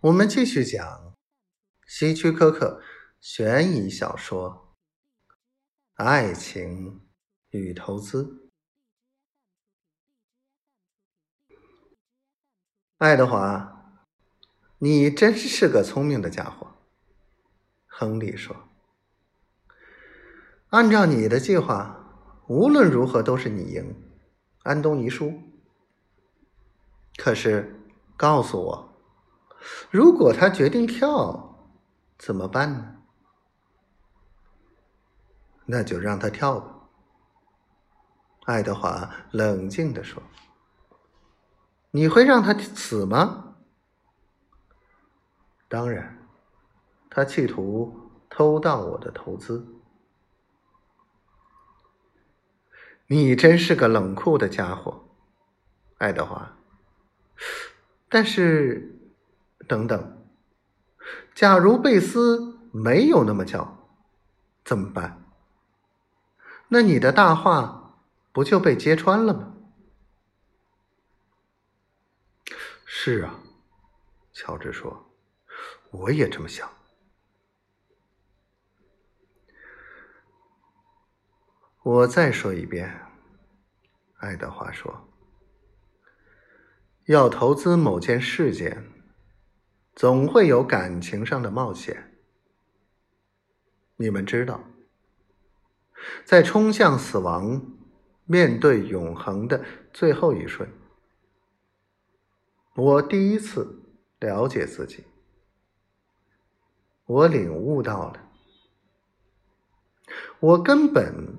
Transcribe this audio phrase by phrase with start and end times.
[0.00, 1.16] 我们继续讲
[1.84, 2.80] 希区柯克
[3.18, 4.76] 悬疑小说
[5.94, 7.04] 《爱情
[7.48, 8.22] 与投资》。
[12.98, 14.00] 爱德华，
[14.78, 16.76] 你真是个聪明的家伙，
[17.88, 18.68] 亨利说。
[20.68, 23.96] 按照你的计划，无论如何都是你赢，
[24.62, 25.42] 安东尼输。
[27.16, 27.74] 可是，
[28.16, 28.87] 告诉我。
[29.90, 31.72] 如果他决定跳，
[32.18, 32.96] 怎么办呢？
[35.66, 36.88] 那就让他跳吧。”
[38.46, 40.22] 爱德华冷静地说。
[41.92, 43.56] “你会让他死吗
[45.68, 46.28] ？”“当然，
[47.10, 49.66] 他企图偷盗我的投资。
[53.08, 55.08] ”“你真是个冷酷的家伙，
[55.98, 56.56] 爱德华。
[58.08, 58.94] ”“但是。”
[59.68, 60.26] 等等，
[61.34, 63.86] 假如贝斯没有那么叫，
[64.64, 65.22] 怎么办？
[66.68, 68.02] 那你的大话
[68.32, 69.54] 不就被揭穿了吗？
[72.84, 73.40] 是啊，
[74.32, 75.10] 乔治说，
[75.90, 76.68] 我也这么想。
[81.82, 83.06] 我再说一遍，
[84.18, 85.08] 爱德华说，
[87.06, 88.97] 要投资某件事件。
[89.98, 92.20] 总会有感情上的冒险。
[93.96, 94.62] 你们知道，
[96.24, 97.60] 在冲向死亡、
[98.24, 100.70] 面对永恒的最后一瞬，
[102.76, 103.82] 我第一次
[104.20, 105.02] 了解自己。
[107.06, 108.30] 我领悟到了，
[110.38, 111.36] 我根本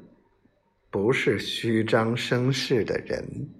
[0.89, 3.53] 不是虚张声势的人。